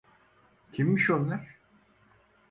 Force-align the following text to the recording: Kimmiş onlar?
Kimmiş 0.71 1.09
onlar? 1.09 1.59